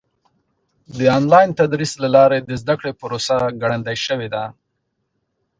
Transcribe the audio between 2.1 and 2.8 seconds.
لارې د زده